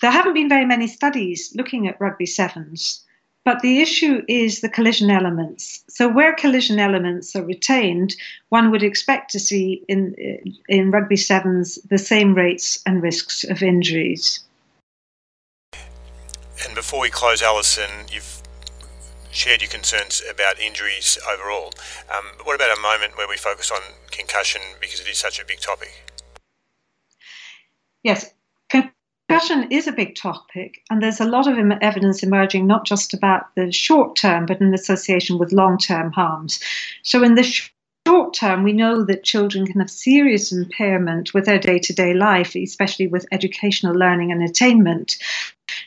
There 0.00 0.10
haven't 0.10 0.34
been 0.34 0.48
very 0.48 0.64
many 0.64 0.86
studies 0.86 1.52
looking 1.54 1.86
at 1.86 2.00
rugby 2.00 2.26
sevens, 2.26 3.04
but 3.44 3.60
the 3.60 3.80
issue 3.80 4.22
is 4.28 4.60
the 4.60 4.68
collision 4.68 5.10
elements. 5.10 5.84
So, 5.88 6.08
where 6.08 6.34
collision 6.34 6.78
elements 6.78 7.36
are 7.36 7.44
retained, 7.44 8.16
one 8.48 8.70
would 8.70 8.82
expect 8.82 9.30
to 9.32 9.40
see 9.40 9.84
in, 9.88 10.14
in 10.68 10.90
rugby 10.90 11.16
sevens 11.16 11.78
the 11.88 11.98
same 11.98 12.34
rates 12.34 12.82
and 12.86 13.02
risks 13.02 13.44
of 13.44 13.62
injuries. 13.62 14.40
And 16.64 16.74
before 16.74 17.00
we 17.00 17.10
close, 17.10 17.42
Allyson, 17.42 17.90
you've 18.10 18.42
shared 19.32 19.62
your 19.62 19.70
concerns 19.70 20.22
about 20.30 20.58
injuries 20.58 21.18
overall. 21.30 21.72
Um, 22.14 22.24
what 22.44 22.54
about 22.54 22.76
a 22.76 22.80
moment 22.80 23.16
where 23.16 23.28
we 23.28 23.36
focus 23.36 23.70
on 23.70 23.80
concussion 24.10 24.60
because 24.80 25.00
it 25.00 25.08
is 25.08 25.18
such 25.18 25.40
a 25.40 25.44
big 25.44 25.60
topic? 25.60 26.04
Yes, 28.02 28.32
Concussion 29.40 29.72
is 29.72 29.86
a 29.86 29.92
big 29.92 30.16
topic, 30.16 30.82
and 30.90 31.02
there's 31.02 31.18
a 31.18 31.24
lot 31.24 31.46
of 31.46 31.56
evidence 31.80 32.22
emerging 32.22 32.66
not 32.66 32.84
just 32.84 33.14
about 33.14 33.46
the 33.54 33.72
short 33.72 34.14
term, 34.14 34.44
but 34.44 34.60
in 34.60 34.74
association 34.74 35.38
with 35.38 35.50
long 35.50 35.78
term 35.78 36.12
harms. 36.12 36.60
So, 37.04 37.22
in 37.22 37.36
the 37.36 37.42
short 38.10 38.34
term, 38.34 38.64
we 38.64 38.72
know 38.72 39.04
that 39.04 39.22
children 39.22 39.64
can 39.64 39.78
have 39.78 39.88
serious 39.88 40.50
impairment 40.50 41.32
with 41.32 41.44
their 41.44 41.60
day 41.60 41.78
to 41.78 41.92
day 41.92 42.12
life, 42.12 42.56
especially 42.56 43.06
with 43.06 43.24
educational 43.30 43.94
learning 43.94 44.32
and 44.32 44.42
attainment. 44.42 45.16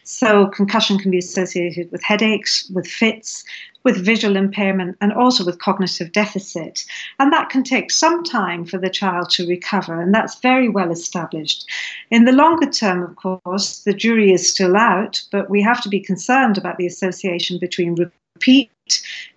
So, 0.06 0.48
concussion 0.48 0.98
can 0.98 1.12
be 1.12 1.18
associated 1.18 1.92
with 1.92 2.02
headaches, 2.02 2.70
with 2.74 2.88
fits, 2.88 3.44
with 3.84 4.06
visual 4.06 4.38
impairment, 4.38 4.96
and 5.02 5.12
also 5.12 5.44
with 5.44 5.60
cognitive 5.60 6.14
deficit. 6.14 6.86
And 7.20 7.34
that 7.34 7.50
can 7.50 7.64
take 7.64 7.92
some 7.92 8.24
time 8.24 8.64
for 8.64 8.78
the 8.78 8.90
child 8.90 9.30
to 9.32 9.46
recover, 9.46 10.00
and 10.00 10.14
that's 10.14 10.40
very 10.40 10.70
well 10.70 10.92
established. 10.92 11.66
In 12.10 12.24
the 12.24 12.32
longer 12.32 12.70
term, 12.70 13.04
of 13.04 13.18
course, 13.18 13.80
the 13.80 13.94
jury 13.94 14.32
is 14.32 14.50
still 14.50 14.78
out, 14.78 15.22
but 15.30 15.50
we 15.50 15.62
have 15.62 15.82
to 15.82 15.90
be 15.90 16.00
concerned 16.00 16.58
about 16.58 16.78
the 16.78 16.88
association 16.88 17.58
between 17.60 17.96
repeat 17.96 18.72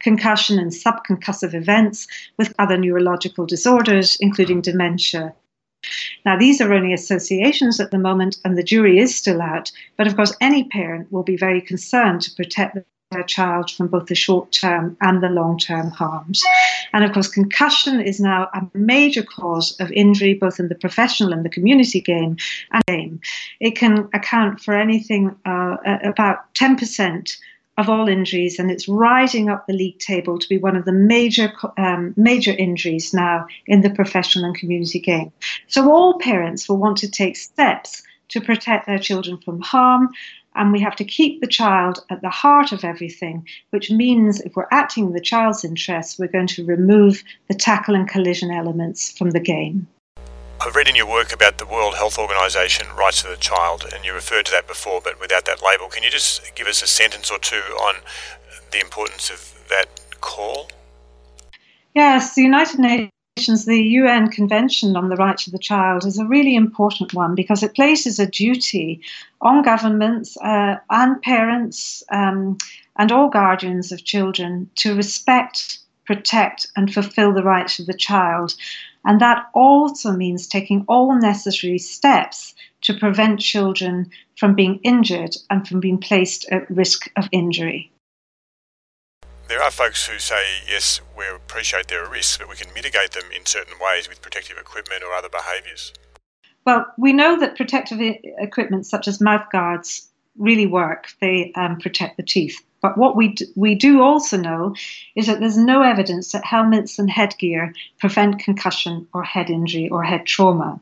concussion 0.00 0.58
and 0.58 0.70
subconcussive 0.70 1.54
events 1.54 2.06
with 2.38 2.54
other 2.58 2.76
neurological 2.76 3.46
disorders, 3.46 4.16
including 4.20 4.60
dementia. 4.60 5.34
Now, 6.24 6.36
these 6.36 6.60
are 6.60 6.72
only 6.72 6.92
associations 6.92 7.78
at 7.78 7.90
the 7.90 7.98
moment, 7.98 8.38
and 8.44 8.56
the 8.56 8.62
jury 8.62 8.98
is 8.98 9.14
still 9.14 9.40
out. 9.40 9.70
But 9.96 10.06
of 10.06 10.16
course, 10.16 10.34
any 10.40 10.64
parent 10.64 11.12
will 11.12 11.22
be 11.22 11.36
very 11.36 11.60
concerned 11.60 12.22
to 12.22 12.34
protect 12.34 12.78
their 13.12 13.22
child 13.22 13.70
from 13.70 13.86
both 13.86 14.06
the 14.06 14.14
short 14.16 14.50
term 14.50 14.96
and 15.00 15.22
the 15.22 15.28
long 15.28 15.58
term 15.58 15.90
harms. 15.90 16.42
And 16.92 17.04
of 17.04 17.12
course, 17.12 17.28
concussion 17.28 18.00
is 18.00 18.18
now 18.18 18.48
a 18.52 18.62
major 18.74 19.22
cause 19.22 19.78
of 19.78 19.92
injury 19.92 20.34
both 20.34 20.58
in 20.58 20.68
the 20.68 20.74
professional 20.74 21.32
and 21.32 21.44
the 21.44 21.50
community 21.50 22.00
game 22.00 22.36
and 22.72 22.82
game. 22.88 23.20
It 23.60 23.76
can 23.76 24.08
account 24.12 24.60
for 24.60 24.74
anything 24.74 25.36
uh, 25.44 25.76
about 26.02 26.52
10% 26.54 27.36
of 27.78 27.88
all 27.90 28.08
injuries, 28.08 28.58
and 28.58 28.70
it's 28.70 28.88
rising 28.88 29.48
up 29.48 29.66
the 29.66 29.72
league 29.72 29.98
table 29.98 30.38
to 30.38 30.48
be 30.48 30.58
one 30.58 30.76
of 30.76 30.84
the 30.84 30.92
major 30.92 31.52
um, 31.76 32.14
major 32.16 32.52
injuries 32.52 33.12
now 33.12 33.46
in 33.66 33.82
the 33.82 33.90
professional 33.90 34.46
and 34.46 34.56
community 34.56 34.98
game. 34.98 35.32
So 35.66 35.90
all 35.90 36.18
parents 36.18 36.68
will 36.68 36.78
want 36.78 36.98
to 36.98 37.10
take 37.10 37.36
steps 37.36 38.02
to 38.28 38.40
protect 38.40 38.86
their 38.86 38.98
children 38.98 39.38
from 39.38 39.60
harm, 39.60 40.08
and 40.54 40.72
we 40.72 40.80
have 40.80 40.96
to 40.96 41.04
keep 41.04 41.40
the 41.40 41.46
child 41.46 42.00
at 42.10 42.22
the 42.22 42.30
heart 42.30 42.72
of 42.72 42.84
everything, 42.84 43.46
which 43.70 43.90
means 43.90 44.40
if 44.40 44.56
we're 44.56 44.68
acting 44.70 45.06
in 45.06 45.12
the 45.12 45.20
child's 45.20 45.64
interests, 45.64 46.18
we're 46.18 46.28
going 46.28 46.46
to 46.48 46.64
remove 46.64 47.22
the 47.48 47.54
tackle 47.54 47.94
and 47.94 48.08
collision 48.08 48.50
elements 48.50 49.16
from 49.16 49.30
the 49.30 49.40
game. 49.40 49.86
I've 50.58 50.74
read 50.74 50.88
in 50.88 50.96
your 50.96 51.06
work 51.06 51.32
about 51.32 51.58
the 51.58 51.66
World 51.66 51.96
Health 51.96 52.18
Organization 52.18 52.86
rights 52.96 53.22
of 53.22 53.30
the 53.30 53.36
child, 53.36 53.84
and 53.94 54.04
you 54.04 54.14
referred 54.14 54.46
to 54.46 54.52
that 54.52 54.66
before, 54.66 55.00
but 55.02 55.20
without 55.20 55.44
that 55.44 55.62
label. 55.62 55.88
Can 55.88 56.02
you 56.02 56.10
just 56.10 56.54
give 56.54 56.66
us 56.66 56.82
a 56.82 56.86
sentence 56.86 57.30
or 57.30 57.38
two 57.38 57.56
on 57.56 57.96
the 58.70 58.80
importance 58.80 59.28
of 59.28 59.54
that 59.68 59.86
call? 60.20 60.68
Yes, 61.94 62.34
the 62.34 62.42
United 62.42 62.80
Nations, 62.80 63.66
the 63.66 63.82
UN 63.82 64.28
Convention 64.30 64.96
on 64.96 65.10
the 65.10 65.16
Rights 65.16 65.46
of 65.46 65.52
the 65.52 65.58
Child, 65.58 66.06
is 66.06 66.18
a 66.18 66.26
really 66.26 66.56
important 66.56 67.12
one 67.12 67.34
because 67.34 67.62
it 67.62 67.74
places 67.74 68.18
a 68.18 68.26
duty 68.26 69.02
on 69.42 69.62
governments 69.62 70.38
uh, 70.38 70.76
and 70.88 71.20
parents 71.20 72.02
um, 72.10 72.56
and 72.96 73.12
all 73.12 73.28
guardians 73.28 73.92
of 73.92 74.04
children 74.04 74.70
to 74.76 74.94
respect, 74.94 75.80
protect, 76.06 76.66
and 76.76 76.92
fulfill 76.92 77.34
the 77.34 77.44
rights 77.44 77.78
of 77.78 77.86
the 77.86 77.94
child. 77.94 78.54
And 79.06 79.20
that 79.20 79.46
also 79.54 80.12
means 80.12 80.48
taking 80.48 80.84
all 80.88 81.18
necessary 81.18 81.78
steps 81.78 82.54
to 82.82 82.92
prevent 82.92 83.40
children 83.40 84.10
from 84.36 84.54
being 84.54 84.80
injured 84.82 85.36
and 85.48 85.66
from 85.66 85.80
being 85.80 85.98
placed 85.98 86.46
at 86.50 86.68
risk 86.68 87.08
of 87.16 87.28
injury. 87.30 87.90
There 89.48 89.62
are 89.62 89.70
folks 89.70 90.08
who 90.08 90.18
say, 90.18 90.42
yes, 90.68 91.00
we 91.16 91.24
appreciate 91.28 91.86
there 91.86 92.04
are 92.04 92.10
risks, 92.10 92.36
but 92.36 92.48
we 92.48 92.56
can 92.56 92.74
mitigate 92.74 93.12
them 93.12 93.30
in 93.34 93.46
certain 93.46 93.74
ways 93.80 94.08
with 94.08 94.20
protective 94.20 94.58
equipment 94.58 95.04
or 95.04 95.12
other 95.12 95.28
behaviours. 95.28 95.92
Well, 96.64 96.92
we 96.98 97.12
know 97.12 97.38
that 97.38 97.56
protective 97.56 98.00
equipment 98.00 98.86
such 98.86 99.06
as 99.06 99.20
mouth 99.20 99.46
guards 99.52 100.08
really 100.36 100.66
work. 100.66 101.06
They 101.20 101.52
um, 101.54 101.78
protect 101.78 102.16
the 102.16 102.24
teeth. 102.24 102.60
But 102.86 102.96
what 102.96 103.16
we, 103.16 103.28
d- 103.34 103.46
we 103.56 103.74
do 103.74 104.00
also 104.00 104.36
know 104.36 104.72
is 105.16 105.26
that 105.26 105.40
there's 105.40 105.58
no 105.58 105.82
evidence 105.82 106.30
that 106.30 106.44
helmets 106.44 107.00
and 107.00 107.10
headgear 107.10 107.74
prevent 107.98 108.38
concussion 108.38 109.08
or 109.12 109.24
head 109.24 109.50
injury 109.50 109.88
or 109.88 110.04
head 110.04 110.24
trauma. 110.24 110.78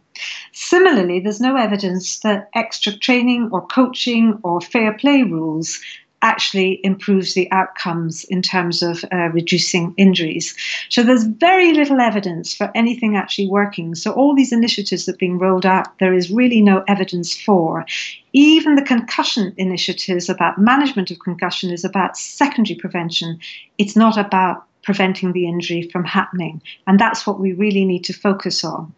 Similarly, 0.52 1.20
there's 1.20 1.40
no 1.40 1.56
evidence 1.56 2.18
that 2.18 2.50
extra 2.54 2.92
training 2.92 3.48
or 3.52 3.66
coaching 3.66 4.38
or 4.42 4.60
fair 4.60 4.92
play 4.92 5.22
rules 5.22 5.80
actually 6.24 6.80
improves 6.82 7.34
the 7.34 7.50
outcomes 7.52 8.24
in 8.24 8.42
terms 8.42 8.82
of 8.82 9.04
uh, 9.12 9.28
reducing 9.32 9.94
injuries. 9.96 10.56
So 10.88 11.02
there's 11.02 11.24
very 11.24 11.72
little 11.72 12.00
evidence 12.00 12.54
for 12.54 12.72
anything 12.74 13.14
actually 13.14 13.46
working. 13.48 13.94
So 13.94 14.12
all 14.12 14.34
these 14.34 14.52
initiatives 14.52 15.04
that 15.04 15.14
are 15.14 15.18
being 15.18 15.38
rolled 15.38 15.66
out, 15.66 15.98
there 15.98 16.14
is 16.14 16.30
really 16.30 16.60
no 16.62 16.82
evidence 16.88 17.36
for. 17.36 17.84
Even 18.32 18.74
the 18.74 18.82
concussion 18.82 19.54
initiatives 19.58 20.28
about 20.28 20.58
management 20.58 21.10
of 21.10 21.18
concussion 21.20 21.70
is 21.70 21.84
about 21.84 22.16
secondary 22.16 22.76
prevention. 22.76 23.38
It's 23.78 23.94
not 23.94 24.16
about 24.16 24.64
preventing 24.82 25.32
the 25.32 25.46
injury 25.46 25.88
from 25.92 26.04
happening. 26.04 26.60
And 26.86 26.98
that's 26.98 27.26
what 27.26 27.38
we 27.38 27.52
really 27.52 27.84
need 27.84 28.04
to 28.04 28.12
focus 28.12 28.64
on. 28.64 28.92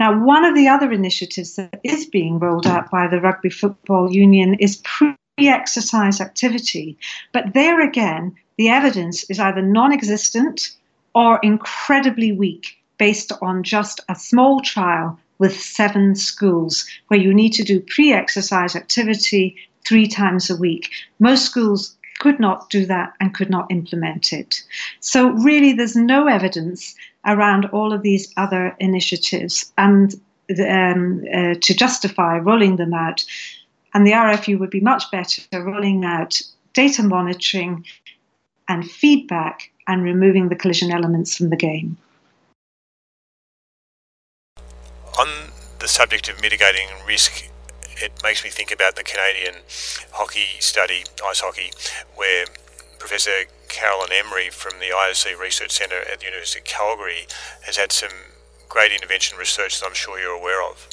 Now, 0.00 0.24
one 0.24 0.44
of 0.44 0.54
the 0.54 0.68
other 0.68 0.90
initiatives 0.92 1.56
that 1.56 1.80
is 1.84 2.06
being 2.06 2.38
rolled 2.38 2.66
out 2.66 2.90
by 2.90 3.06
the 3.06 3.20
Rugby 3.20 3.50
Football 3.50 4.12
Union 4.12 4.54
is 4.54 4.82
exercise 5.38 6.20
activity. 6.20 6.96
But 7.32 7.54
there 7.54 7.80
again, 7.80 8.36
the 8.58 8.68
evidence 8.68 9.28
is 9.30 9.40
either 9.40 9.62
non 9.62 9.92
existent 9.92 10.76
or 11.14 11.40
incredibly 11.42 12.32
weak 12.32 12.76
based 12.98 13.32
on 13.40 13.62
just 13.62 14.00
a 14.08 14.14
small 14.14 14.60
trial 14.60 15.18
with 15.38 15.58
seven 15.60 16.14
schools 16.14 16.86
where 17.08 17.20
you 17.20 17.34
need 17.34 17.52
to 17.54 17.64
do 17.64 17.80
pre 17.80 18.12
exercise 18.12 18.76
activity 18.76 19.56
three 19.86 20.06
times 20.06 20.50
a 20.50 20.56
week. 20.56 20.90
Most 21.18 21.44
schools 21.44 21.96
could 22.20 22.38
not 22.38 22.70
do 22.70 22.86
that 22.86 23.14
and 23.18 23.34
could 23.34 23.50
not 23.50 23.70
implement 23.70 24.32
it. 24.32 24.62
So, 25.00 25.30
really, 25.30 25.72
there's 25.72 25.96
no 25.96 26.28
evidence 26.28 26.94
around 27.26 27.66
all 27.66 27.92
of 27.92 28.02
these 28.02 28.32
other 28.36 28.76
initiatives. 28.78 29.72
And 29.78 30.14
um, 30.68 31.24
uh, 31.32 31.54
to 31.60 31.74
justify 31.74 32.38
rolling 32.38 32.76
them 32.76 32.94
out, 32.94 33.24
and 33.94 34.06
the 34.06 34.12
RFU 34.12 34.58
would 34.58 34.70
be 34.70 34.80
much 34.80 35.10
better 35.10 35.42
rolling 35.62 36.04
out 36.04 36.40
data 36.72 37.02
monitoring 37.02 37.84
and 38.68 38.88
feedback 38.88 39.70
and 39.86 40.02
removing 40.02 40.48
the 40.48 40.56
collision 40.56 40.90
elements 40.90 41.36
from 41.36 41.50
the 41.50 41.56
game. 41.56 41.96
On 45.18 45.28
the 45.78 45.88
subject 45.88 46.28
of 46.28 46.40
mitigating 46.40 46.88
risk, 47.06 47.50
it 47.96 48.12
makes 48.22 48.42
me 48.42 48.50
think 48.50 48.72
about 48.72 48.96
the 48.96 49.02
Canadian 49.02 49.62
hockey 50.12 50.46
study, 50.60 51.04
ice 51.24 51.40
hockey, 51.40 51.70
where 52.16 52.46
Professor 52.98 53.30
Carolyn 53.68 54.10
Emery 54.12 54.48
from 54.48 54.78
the 54.78 54.86
IOC 54.86 55.38
Research 55.38 55.72
Centre 55.72 56.02
at 56.10 56.20
the 56.20 56.26
University 56.26 56.60
of 56.60 56.64
Calgary 56.64 57.26
has 57.66 57.76
had 57.76 57.92
some 57.92 58.10
great 58.68 58.92
intervention 58.92 59.36
research 59.36 59.80
that 59.80 59.86
I'm 59.86 59.94
sure 59.94 60.18
you're 60.18 60.38
aware 60.38 60.62
of. 60.62 60.88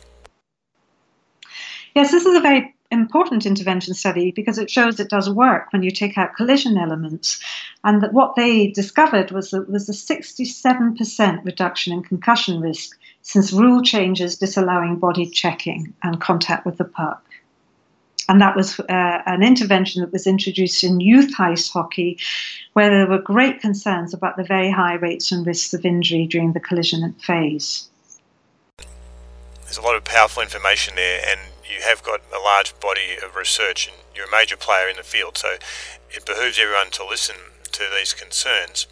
Yes, 1.95 2.11
this 2.11 2.25
is 2.25 2.35
a 2.35 2.41
very 2.41 2.75
important 2.91 3.45
intervention 3.45 3.93
study 3.93 4.31
because 4.31 4.57
it 4.57 4.69
shows 4.69 4.99
it 4.99 5.09
does 5.09 5.29
work 5.29 5.71
when 5.71 5.83
you 5.83 5.91
take 5.91 6.17
out 6.17 6.35
collision 6.35 6.77
elements. 6.77 7.39
And 7.83 8.01
that 8.01 8.13
what 8.13 8.35
they 8.35 8.67
discovered 8.67 9.31
was 9.31 9.51
that 9.51 9.69
was 9.69 9.87
a 9.89 9.93
67% 9.93 11.45
reduction 11.45 11.93
in 11.93 12.03
concussion 12.03 12.59
risk 12.59 12.97
since 13.21 13.53
rule 13.53 13.81
changes 13.81 14.37
disallowing 14.37 14.97
body 14.97 15.27
checking 15.29 15.93
and 16.03 16.19
contact 16.19 16.65
with 16.65 16.77
the 16.77 16.85
puck. 16.85 17.23
And 18.27 18.41
that 18.41 18.55
was 18.55 18.79
uh, 18.79 19.21
an 19.25 19.41
intervention 19.41 20.01
that 20.01 20.13
was 20.13 20.27
introduced 20.27 20.83
in 20.83 20.99
youth 20.99 21.33
ice 21.39 21.67
hockey, 21.67 22.19
where 22.73 22.89
there 22.91 23.07
were 23.07 23.17
great 23.17 23.59
concerns 23.59 24.13
about 24.13 24.37
the 24.37 24.43
very 24.43 24.69
high 24.69 24.93
rates 24.93 25.31
and 25.31 25.45
risks 25.47 25.73
of 25.73 25.83
injury 25.83 26.27
during 26.27 26.53
the 26.53 26.59
collision 26.59 27.11
phase. 27.13 27.89
There's 29.63 29.79
a 29.79 29.81
lot 29.81 29.95
of 29.95 30.03
powerful 30.03 30.43
information 30.43 30.95
there, 30.95 31.21
and 31.27 31.39
you 31.79 31.85
have 31.85 32.03
got 32.03 32.21
a 32.35 32.39
large 32.39 32.77
body 32.79 33.17
of 33.23 33.35
research, 33.35 33.87
and 33.87 33.95
you're 34.13 34.27
a 34.27 34.31
major 34.31 34.57
player 34.57 34.89
in 34.89 34.97
the 34.97 35.03
field. 35.03 35.37
So 35.37 35.55
it 36.11 36.25
behooves 36.25 36.59
everyone 36.59 36.91
to 36.91 37.05
listen 37.05 37.35
to 37.71 37.83
these 37.97 38.13
concerns. 38.13 38.85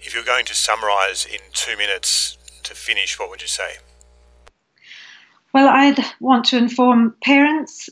If 0.00 0.14
you're 0.14 0.24
going 0.24 0.46
to 0.46 0.54
summarise 0.54 1.26
in 1.26 1.40
two 1.52 1.76
minutes 1.76 2.38
to 2.62 2.74
finish, 2.74 3.18
what 3.18 3.30
would 3.30 3.42
you 3.42 3.48
say? 3.48 3.78
Well, 5.52 5.68
I'd 5.68 6.04
want 6.20 6.44
to 6.46 6.56
inform 6.56 7.16
parents 7.22 7.90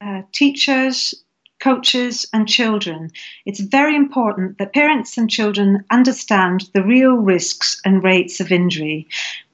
uh, 0.00 0.22
teachers, 0.32 1.14
coaches, 1.60 2.26
and 2.34 2.46
children. 2.46 3.10
It's 3.46 3.60
very 3.60 3.96
important 3.96 4.58
that 4.58 4.74
parents 4.74 5.16
and 5.16 5.30
children 5.30 5.84
understand 5.90 6.68
the 6.74 6.82
real 6.82 7.14
risks 7.14 7.80
and 7.84 8.04
rates 8.04 8.40
of 8.40 8.52
injury. 8.52 9.06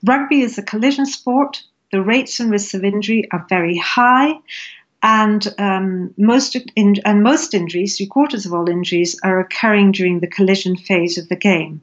Rugby 0.05 0.41
is 0.41 0.59
a 0.59 0.62
collision 0.62 1.07
sport. 1.07 1.62
The 1.92 2.02
rates 2.02 2.40
and 2.40 2.50
risks 2.50 2.72
of 2.72 2.84
injury 2.84 3.28
are 3.30 3.44
very 3.50 3.76
high, 3.76 4.38
and 5.02 5.52
um, 5.59 6.14
most 6.16 6.56
in, 6.76 6.97
and 7.04 7.23
most 7.23 7.54
injuries, 7.54 7.97
three 7.97 8.06
quarters 8.06 8.47
of 8.47 8.54
all 8.54 8.68
injuries, 8.68 9.18
are 9.25 9.40
occurring 9.40 9.92
during 9.92 10.21
the 10.21 10.28
collision 10.28 10.76
phase 10.76 11.18
of 11.18 11.28
the 11.28 11.37
game. 11.37 11.80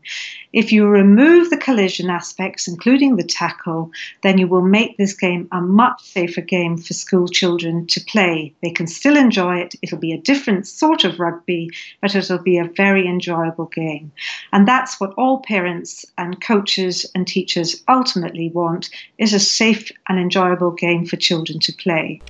If 0.53 0.71
you 0.71 0.87
remove 0.87 1.49
the 1.49 1.57
collision 1.57 2.09
aspects, 2.09 2.67
including 2.67 3.15
the 3.15 3.23
tackle, 3.23 3.91
then 4.23 4.37
you 4.37 4.47
will 4.47 4.63
make 4.63 4.97
this 4.97 5.13
game 5.13 5.47
a 5.51 5.61
much 5.61 6.01
safer 6.01 6.41
game 6.41 6.77
for 6.77 6.93
school 6.93 7.27
children 7.27 7.85
to 7.87 7.99
play. 7.99 8.53
They 8.63 8.71
can 8.71 8.87
still 8.87 9.17
enjoy 9.17 9.57
it. 9.57 9.75
It'll 9.81 9.99
be 9.99 10.13
a 10.13 10.21
different 10.21 10.65
sort 10.65 11.03
of 11.03 11.19
rugby, 11.19 11.69
but 12.01 12.15
it'll 12.15 12.41
be 12.41 12.57
a 12.57 12.71
very 12.75 13.05
enjoyable 13.05 13.67
game. 13.67 14.11
And 14.53 14.67
that's 14.67 14.99
what 14.99 15.13
all 15.17 15.39
parents 15.41 16.05
and 16.17 16.41
coaches 16.41 17.05
and 17.13 17.27
teachers 17.27 17.83
ultimately 17.87 18.49
want: 18.49 18.89
is 19.17 19.33
a 19.33 19.39
safe 19.39 19.91
and 20.07 20.17
enjoyable 20.19 20.71
game 20.71 21.05
for 21.05 21.17
children 21.17 21.59
to 21.59 21.73
play. 21.73 22.21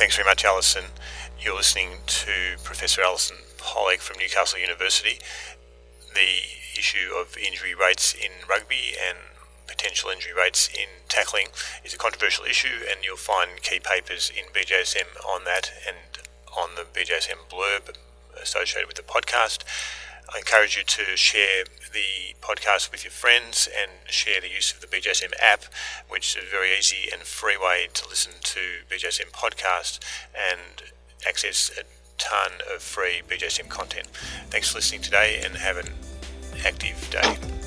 Thanks 0.00 0.16
very 0.16 0.24
much, 0.24 0.46
Allyson. 0.46 0.84
You're 1.38 1.56
listening 1.56 1.98
to 2.06 2.56
Professor 2.64 3.02
Allyson 3.02 3.36
Pollock 3.58 4.00
from 4.00 4.16
Newcastle 4.18 4.58
University. 4.58 5.18
The 6.14 6.40
issue 6.74 7.12
of 7.20 7.36
injury 7.36 7.74
rates 7.74 8.14
in 8.14 8.30
rugby 8.48 8.96
and 8.96 9.18
potential 9.66 10.08
injury 10.08 10.32
rates 10.32 10.70
in 10.72 11.04
tackling 11.10 11.48
is 11.84 11.92
a 11.92 11.98
controversial 11.98 12.46
issue, 12.46 12.80
and 12.90 13.04
you'll 13.04 13.18
find 13.18 13.60
key 13.60 13.78
papers 13.78 14.32
in 14.34 14.50
BJSM 14.54 15.22
on 15.28 15.44
that 15.44 15.70
and 15.86 15.98
on 16.56 16.70
the 16.76 16.86
BJSM 16.98 17.50
blurb 17.52 17.94
associated 18.42 18.86
with 18.88 18.96
the 18.96 19.02
podcast. 19.02 19.64
I 20.32 20.38
encourage 20.38 20.76
you 20.76 20.84
to 20.84 21.16
share 21.16 21.64
the 21.92 22.34
podcast 22.40 22.92
with 22.92 23.04
your 23.04 23.10
friends 23.10 23.68
and 23.80 23.90
share 24.06 24.40
the 24.40 24.48
use 24.48 24.72
of 24.72 24.80
the 24.80 24.86
BJSM 24.86 25.32
app, 25.40 25.64
which 26.08 26.36
is 26.36 26.44
a 26.44 26.50
very 26.50 26.68
easy 26.78 27.08
and 27.12 27.22
free 27.22 27.56
way 27.56 27.88
to 27.94 28.08
listen 28.08 28.32
to 28.42 28.60
BJSM 28.88 29.30
podcast 29.32 29.98
and 30.34 30.82
access 31.26 31.70
a 31.78 31.82
ton 32.18 32.60
of 32.72 32.82
free 32.82 33.22
BJSM 33.28 33.68
content. 33.68 34.08
Thanks 34.50 34.70
for 34.70 34.78
listening 34.78 35.02
today 35.02 35.40
and 35.44 35.56
have 35.56 35.76
an 35.76 35.92
active 36.64 37.08
day. 37.10 37.59